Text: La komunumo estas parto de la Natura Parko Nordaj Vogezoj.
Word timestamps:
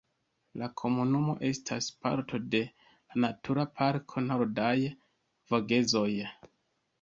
La 0.59 0.67
komunumo 0.81 1.35
estas 1.49 1.89
parto 2.05 2.39
de 2.55 2.61
la 2.63 3.21
Natura 3.25 3.67
Parko 3.83 4.25
Nordaj 4.31 4.73
Vogezoj. 5.53 6.09